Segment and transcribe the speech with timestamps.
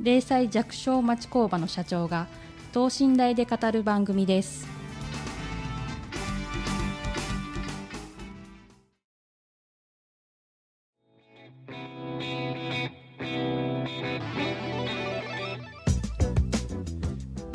[0.00, 2.28] 零細弱小町工場の社長が
[2.72, 4.64] 等身大で語る番組です。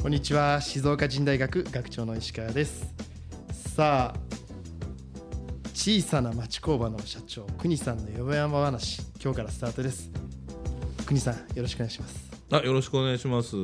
[0.02, 0.60] こんにちは。
[0.60, 2.94] 静岡人大学学長の石川です。
[3.74, 4.20] さあ
[5.74, 10.12] 小さな町工場の社長国さんのよもやま話今日からスタートです。
[11.06, 12.33] 国さんよろしくお願いします。
[12.54, 13.56] あよろしくお願いします。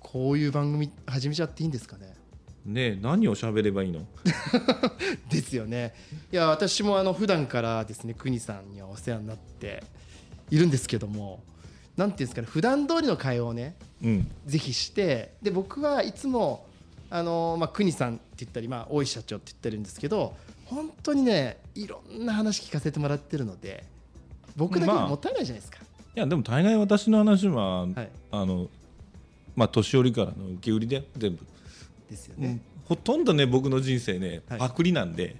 [0.00, 2.14] こういう番組始めちゃっていいんですかね？
[2.66, 4.04] ねえ何を喋ればいいの？
[5.30, 5.94] ですよね。
[6.32, 9.84] いや私もあの普段からですね国さんにはお世話になって
[10.50, 11.44] いるんですけども
[11.96, 14.30] なんていうんですかね普段通りの会話をねうん。
[14.46, 16.66] ぜひしてで僕はいつも
[17.08, 23.84] あの、まあ、国さんって言ったり、まあ、大石社長って言ってるんですけど本当にねいろんな話聞かせてもらってるので
[24.56, 25.78] 僕だけもったいないじゃないですか、
[26.14, 28.10] いやでも大概私の話は、はい。
[28.30, 28.68] あの
[29.56, 31.46] まあ年寄りからの受け売りで全部、
[32.10, 32.48] ですよね。
[32.48, 34.58] うん、ほとんどね僕の人生ねはい。
[34.58, 35.36] パクリなんで、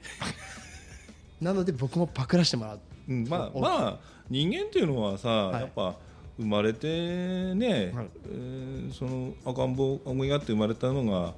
[1.40, 2.80] なので僕もパクらせてもらう。
[3.08, 3.98] うんまあおまあ
[4.30, 5.60] 人間っていうのはさ、い。
[5.60, 5.96] やっぱ
[6.38, 8.06] 生まれてね、はい。
[8.30, 11.34] えーその赤ん坊思いがって生まれたのが、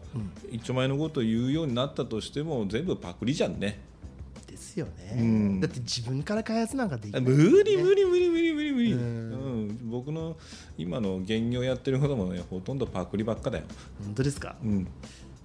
[0.50, 3.80] 一丁前のことを言うようになったとしても全部パクリじゃんね。
[4.46, 5.60] ですよね、うん。
[5.60, 8.04] だって自分から開発なんかできない、無理無理無理。
[8.04, 8.13] 無
[10.04, 10.36] 僕の
[10.76, 13.64] 今の現業やってることもねほとんどパクリばっかだよ、
[14.04, 14.54] 本当ですか？
[14.62, 14.86] うん、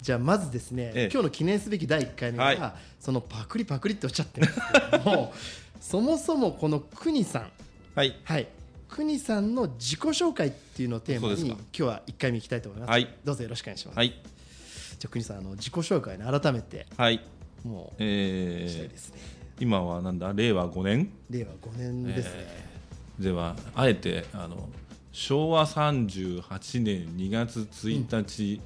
[0.01, 1.09] じゃあまずですね、ええ。
[1.11, 2.59] 今日の記念すべき第1回目が、はい。
[2.99, 4.41] そのパクリパクリっておっしゃって。
[4.41, 4.61] るんです
[4.91, 5.33] けども
[5.79, 7.51] そもそもこの国さん。
[7.95, 8.19] はい。
[8.25, 8.47] はい。
[8.89, 13.07] 国さんの自己紹介っていうのをテーマに今日は1回目いきたいと思います、はい。
[13.23, 14.09] どうぞよろしくお願いします、はい。
[14.09, 14.19] じゃ
[15.05, 16.85] あ国さんあの自己紹介ね改めて。
[16.97, 17.21] はい。
[17.63, 19.19] もうえーしたいですね、
[19.59, 20.33] 今はなんだ？
[20.33, 21.11] 令和5年？
[21.29, 22.68] 令和5年ですね、
[23.19, 24.69] ではあえてあの
[25.11, 28.61] 昭和38年2月1日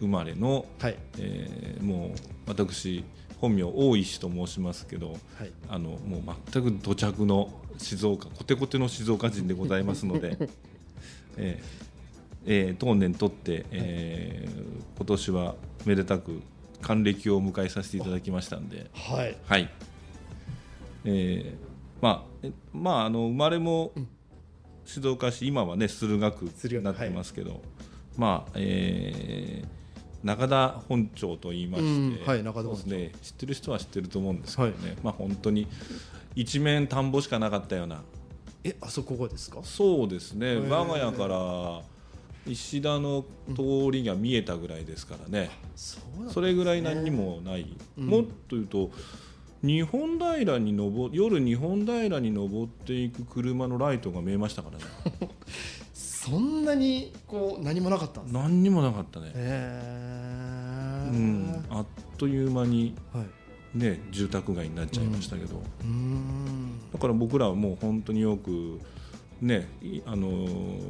[0.00, 0.96] 生まれの、はい。
[1.18, 2.10] えーもう
[2.46, 3.04] 私
[3.40, 5.52] 本名大石と申しますけど、はい。
[5.68, 10.36] あのもう全く土着の静岡コテコテの静岡人でございますので、
[11.36, 11.64] えー
[12.46, 15.54] えー当年とって、えー今年は
[15.84, 16.40] めでたく
[16.80, 19.36] 還暦を迎えさせていただきましたんで、はい。
[19.46, 19.70] はい。
[21.04, 21.67] えー
[22.00, 23.92] まあえまああの生まれも
[24.84, 27.62] 静岡市今はね駿河区になってますけど、
[28.16, 29.78] まあえー
[30.24, 32.86] 中田本町と言いまして、うんはい中田本町。
[32.86, 35.68] ね、知ってる人は知ってると思うんですけどね、まあ本当に
[36.34, 38.02] 一面田んぼしかなかったような。
[38.64, 39.60] えあそこがですか？
[39.62, 40.46] そうですね。
[40.46, 40.68] ー。
[40.68, 41.82] 我が家から
[42.50, 48.06] 石田の通りが見えたぐらいですからね、そうなんそれぐらい何にもない、うん。
[48.06, 48.90] もっと言うと
[49.62, 54.84] 日本平に登夜日本平に登っていく車のライトが見えましたからね。
[55.92, 58.40] そんなにこう何もなかったんですか？
[58.42, 61.86] 何にもなかったね、へえうん、あっ
[62.18, 63.26] という間に、はい。
[63.74, 66.80] ね、住宅街になっちゃいましたけど、うーん。
[66.92, 68.80] だから僕らはもう本当によく、
[69.42, 70.46] ね、いあの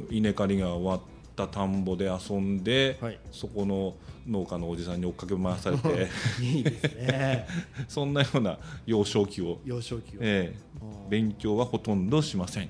[0.09, 1.01] 稲刈りが終わっ
[1.47, 3.19] た田んぼで遊んで、はい。
[3.31, 3.95] そこの
[4.27, 6.07] 農家のおじさんに追っかけ回されて。
[6.43, 7.47] いいですね。
[7.87, 12.69] そんなような幼少期を、幼少期を、えー勉強はほとんどしません、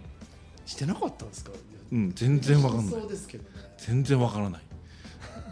[0.66, 1.52] してなかったんですか？
[1.92, 2.88] うん、全然わかんない。
[2.88, 3.50] そうですけどね。
[3.78, 4.62] 全然わからない。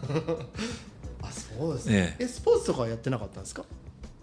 [1.22, 2.24] あそうですね、え。
[2.24, 3.64] えスポーツとかはやってなかったんですか？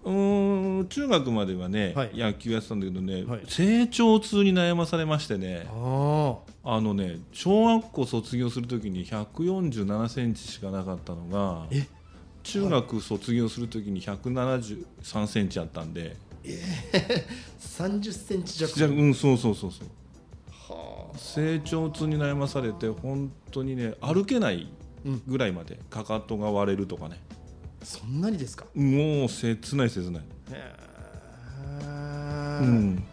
[0.05, 2.11] うーん中学まではね、はい。
[2.15, 3.41] 野球やってたんだけどね、はい。
[3.47, 5.67] 成長痛に悩まされましてね。
[5.69, 11.87] ああのね小学校卒業するときに147センチしかなかったのがえ？
[12.43, 18.73] 中学卒業するときに173センチあったんで、3 0 センチ弱。
[18.75, 19.87] じゃうんそうそうそうそう。
[20.51, 24.67] は成長痛に悩まされて本当にね歩けない
[25.27, 27.19] ぐらいまでかかとが割れるとかね。
[27.31, 27.34] あ
[27.85, 28.65] そんなにですか？
[28.73, 30.75] もう切ない切ない、へ
[32.61, 33.03] うえ、ん、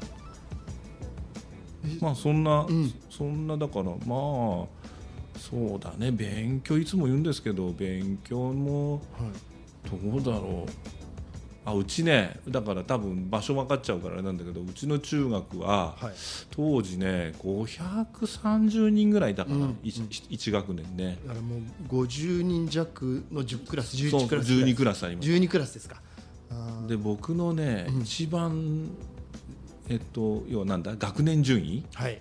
[2.01, 2.93] まあそんな、ん。
[3.11, 3.99] そんなだからまあ
[5.39, 6.11] そうだね。
[6.11, 9.03] 勉強いつも言うんですけど勉強もはい。
[9.91, 10.67] どうだろ
[11.65, 16.13] あうちねだから多分場所分かっちゃうからあれなんだけどうちの中学ははい。
[16.51, 21.19] 当時ね530人ぐらいだから、うん一一学年ね。
[21.27, 21.61] だからもう
[22.05, 25.29] 50人弱の10クラスそう11クラス12クラスあります。
[25.29, 26.03] 12クラスですか。
[26.89, 28.03] で僕のね、うん。
[28.03, 28.91] 一番
[29.89, 31.85] えっと要はなんだ学年順位？
[31.95, 32.21] はい。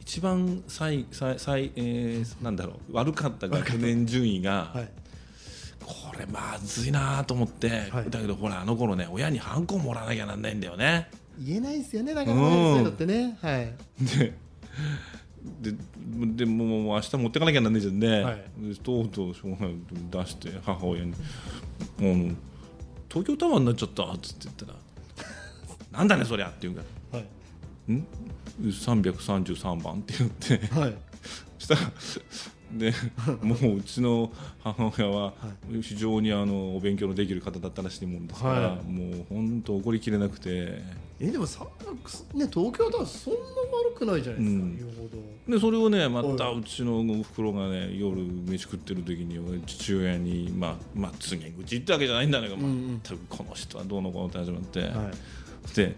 [0.00, 4.88] 一番最最最、えーなんだろう悪かった学年順位が、はい
[5.84, 8.10] これまずいなと思って、はい。
[8.10, 11.10] だけどほらあの頃ね親にハンコもらわなきゃなんないんだよね。
[11.38, 13.38] 言えないですよねなかなかねそういうのってね。
[13.40, 13.74] はい。
[14.00, 14.34] で
[15.60, 15.74] で
[16.44, 18.44] でもうもう明日持ってかなきゃなんないじゃんね、はい。
[18.58, 19.76] でとうとうしょうがない
[20.10, 21.12] 出して母親に
[22.00, 22.36] 「もう
[23.10, 24.72] 東京タワーになっちゃった」っつって言ったら
[25.98, 26.82] 「なんだねそりゃ」って言うか
[27.12, 27.18] ら。
[27.18, 28.06] はい「ん
[28.62, 30.66] ？333番」って言って。
[30.68, 30.94] はい。
[31.58, 31.80] そ したら
[32.72, 32.92] で
[33.42, 34.32] もううちの
[34.62, 35.34] 母親は
[35.82, 41.04] 非常にあのお勉強のできる方だったらしいもんですから、はもう本当怒りきれなくて。
[41.20, 41.64] えでもさ
[42.34, 44.76] ね東京タワーそんな悪くないじゃないですか、うん。
[44.76, 45.08] 言うほ
[45.46, 45.52] ど。
[45.52, 53.00] でそれをねまたはうちのおふくろがね夜飯食ってる時に父親にまあまあ告げ口ってわけじゃないんだけど、うんうん。
[53.02, 55.76] 全くこの人はどうのこうのって始まって、はい。
[55.76, 55.96] で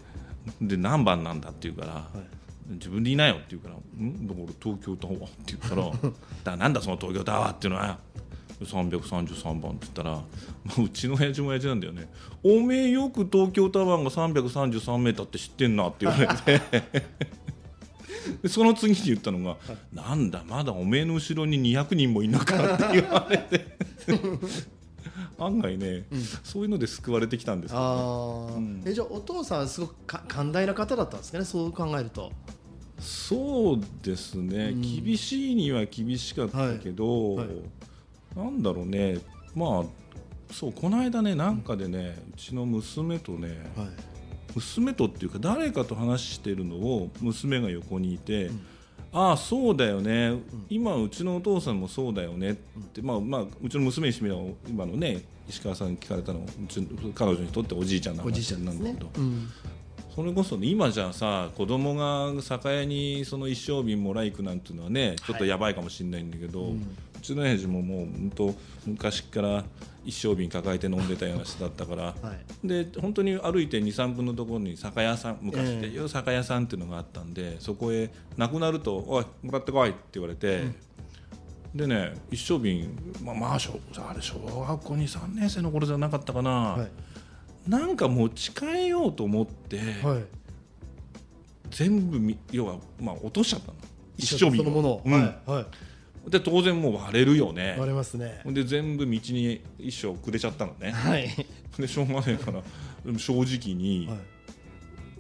[0.61, 2.36] で何番なんだって言うから、はい
[2.69, 4.27] 自分でいないよって言うから「ん？
[4.27, 6.13] だから東京タワー」って言ったら
[6.45, 7.99] 「だなんだその東京タワーっていうのは」
[8.63, 10.23] 333番って言ったら、ま
[10.79, 12.09] あ、うちの親父も親父なんだよね
[12.43, 17.27] 「おめえよく東京タワーが333メーターって知ってんな」って言われて。
[18.43, 19.57] でその次に言ったのが
[19.93, 23.77] 「なんだまだおめえの後ろに200人もいんのか」って言われて
[25.39, 26.07] 案外ね、
[26.43, 28.83] そういうので救われてきたんですよああ、うん。
[28.85, 32.33] えじゃあお父さんはすごくか寛大な方だったんですかねそう考えると。
[32.99, 34.81] そうですね、うん。
[34.81, 37.47] 厳しいには厳しかったけど、はい。
[37.49, 37.57] はい。
[38.37, 39.19] なんだろうね。
[39.55, 39.85] まあ
[40.53, 43.89] そうこの間ねなんかでねうちの娘とね、はい。
[44.55, 48.61] 娘とっていうか誰かと話してるのを娘が横にいて、ん
[49.19, 50.35] ああそうだよね、
[50.69, 52.51] 今うちのお父さんもそうだよね。
[52.51, 52.57] っ
[52.93, 59.49] て、まあまあうちの娘にしてみれば今のね石川さんに聞かれたのうちの彼女にとっておじいちゃんのなんだけど、うん。
[60.15, 66.73] それこそ、ね、今じゃさ子供が酒屋にその一升瓶もらい行くなんていうのはねちょっとやばいかもしれないんだけど、う
[67.21, 68.55] ちの親父ももう本当
[68.87, 69.65] 昔から
[70.05, 72.15] 一升瓶抱えて飲んでたような人だったから、は
[72.63, 72.67] い。
[72.67, 75.93] で本当に歩いて23分のところに酒屋さん昔ってええ。
[75.93, 80.87] いう酒屋さんっていうのがあったんでそこへなくなると「おいもらってこい」って言われて。
[81.75, 86.91] でね一升瓶まあまあ小あれ小学校23年生の頃じゃなかったかな、はい。
[87.69, 90.25] なんか持ち帰ようと思って、はい。
[91.71, 93.79] 全部み要はまあ落としちゃったの。
[94.17, 95.13] 一緒升瓶そのものを、うん。
[95.13, 95.67] はいはい
[96.29, 97.77] で当然もう割れるよね。
[97.79, 98.43] 割れますね。
[98.47, 100.91] で全部道に一升くれちゃったのね。
[100.91, 101.29] はい。
[101.79, 102.63] でしょうがないから
[103.17, 104.19] 正直に、はい。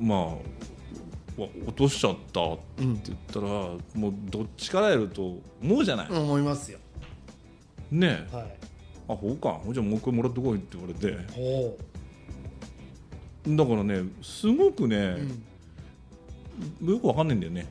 [0.00, 0.18] まあ
[1.40, 6.78] わ落としちゃったってうん言ったら、もうどっちからやると思うじゃない、思いますよ。
[7.90, 8.36] ねえ。
[8.36, 8.56] はい。
[9.08, 9.60] あほうか。
[9.72, 11.16] じゃあもう一回もらってこいって言われて。
[11.38, 11.76] お
[13.48, 15.16] だからねすごくね、
[16.80, 16.88] うん。
[16.90, 17.66] よくわかんないんだよね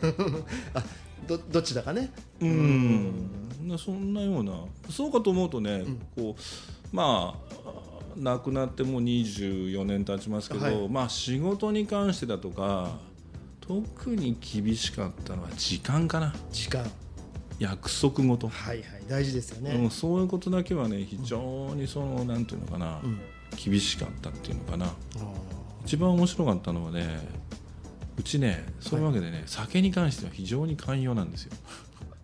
[1.26, 2.10] どどっちだかね。
[2.40, 3.68] うん。
[3.68, 4.52] なそんなような。
[4.90, 5.84] そうかと思うとね、
[6.16, 7.52] こうまあ
[8.16, 10.88] 亡くなってもう24年経ちますけど、はい。
[10.88, 12.98] まあ仕事に関してだとか
[13.60, 16.34] 特に厳しかったのは時間かな。
[16.50, 16.84] 時間。
[17.58, 18.86] 約束事、はいはい。
[19.06, 23.20] 大事ですようん、ねそういうことだけはね非常にそのなんていうのかな、うん。
[23.56, 24.86] 厳しかったっていうのかな。
[24.86, 24.92] あ
[25.84, 27.18] 一番面白かったのはね
[28.22, 31.52] うちねそういうわけでね、酒に関しては非常に寛容なんですよ。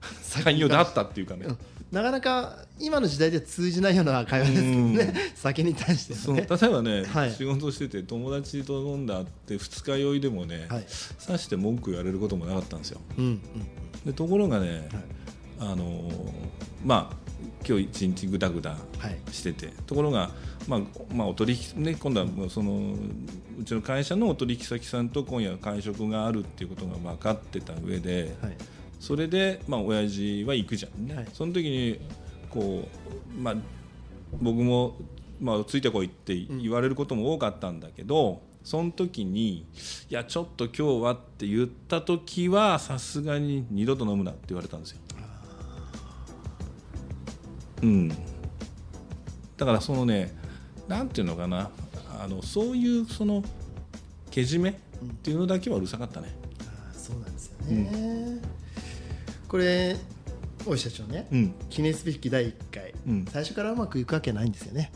[0.01, 1.59] ー寛容だったっていうかね、うん。
[1.91, 6.47] なかなか今の時代では通じないような会話ですけどね酒に対してはね。
[6.49, 7.33] 例えばね、はい。
[7.33, 10.85] 仕事してて友達と飲んだって二日酔いでもね、はい。
[10.87, 13.01] さして文句言われることもなかったんですよ。
[13.19, 13.43] うんうん。
[14.07, 15.71] でところがね、はい。
[15.73, 16.31] あのー
[16.85, 17.28] まあ
[17.67, 19.19] 今日一日ぐだぐだはい。
[19.33, 19.69] してて。
[19.87, 20.31] ところが、
[20.67, 20.81] まあ
[21.15, 22.95] まあ、お取引ね今度はもうその
[23.61, 28.57] うちの会社のお取引先さんと今夜会食があるっていうことが分かってた上で、はい。
[29.01, 31.29] それでまあ親父は行くじゃんね、はい。
[31.33, 32.01] その時に
[32.51, 32.89] こ
[33.37, 33.55] うまあ
[34.41, 34.97] 僕も
[35.41, 39.59] まあついてこいって言われることも多かったんだけど、その時に
[40.11, 44.99] いやちょっと今日はって言った時はさすがに二度と飲むなって言われたんですよ。
[47.83, 48.09] うん。
[48.09, 50.35] だからそのね
[50.87, 51.71] なんていうのかな。
[52.21, 53.45] あのそういうその
[54.31, 54.75] けじめっ
[55.23, 56.35] ていうのだけはうるさかったね。
[56.61, 58.41] あーそうなんですよね、
[59.47, 59.97] これ
[60.67, 61.55] 大石社長ね、うん。
[61.71, 63.25] 記念すべき第1回、うん。
[63.27, 64.91] 最初からうまくいくわけないんですよね。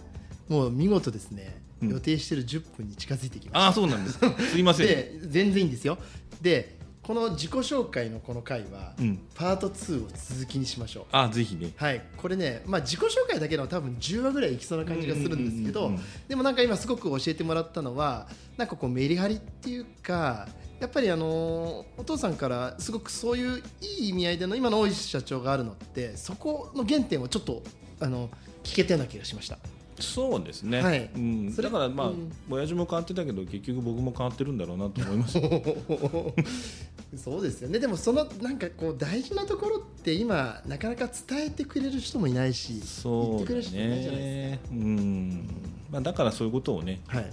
[0.48, 1.56] もう見事ですね。
[1.80, 1.90] うん。
[1.90, 4.18] 予定している10分に近づいてきました、ああそうなんです。
[4.50, 4.86] すいません。
[4.86, 5.98] で全然いいんですよ。
[6.40, 9.18] でこの自己紹介のこの回は、うん。
[9.34, 11.04] パート2を続きにしましょう。
[11.10, 11.72] あぜひね。
[11.76, 15.90] はい、これね、まあ、自己紹介だけでも多分10話ぐらいいきそうな感じがするんですけど
[16.28, 27.62] でもなんか今すごく教えてもらったのはなんかこうメリハリっていうかやっぱりあのお父さんからすごくそういういい意味合いでの今の大石社長があるのってそこの原点をちょっと
[28.00, 28.28] あの
[28.62, 29.58] 聞けたような気がしました。
[30.00, 31.10] そうですね、はい。
[31.14, 32.32] うん、それだからまあ、うん。
[32.50, 35.38] 親父も変わってたけど結局僕も変わってるんだろうなと思います
[37.16, 45.48] そうですよねでもそのなんかこう大事なところって今なかなか伝えてくれる人もいないし言ってくれるそうだ人もいないじゃないですねうん、
[45.90, 47.18] まあ、だからそういうことをねか。
[47.18, 47.30] はい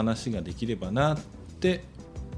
[0.00, 1.20] 話ができればなっ
[1.60, 1.84] て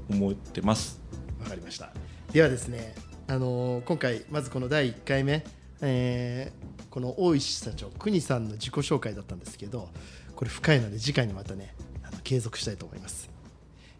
[0.09, 1.01] 思ってます
[1.41, 1.91] わかりました。
[2.31, 2.95] ではですね、
[3.27, 5.43] あのー今回まずこの第1回目、
[5.81, 9.89] えーこの大石社長国さんの自己紹介だったんですけど、
[10.35, 11.73] これ深いので次回にまたね
[12.03, 13.29] あの継続したいと思います。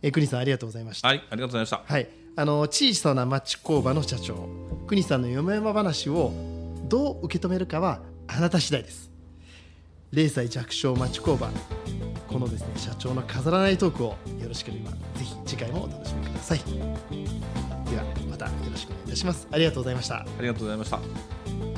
[0.04, 1.08] えー、国さんありがとうございました。
[1.08, 4.48] はいありがとうございましたはい、あの小さな町工場の社長
[4.88, 6.32] 国さんの嫁山話を
[6.86, 9.12] どう受け止めるかはあなた次第です。
[10.12, 11.50] 0歳弱小町工場
[12.28, 16.60] このですね社長の飾らないトークをよろしければぜひ次回もお楽しみください。
[16.60, 19.48] ではまたよろしくお願いいたします。
[19.52, 20.16] ありがとうございました。
[20.18, 21.73] ありがとうございました。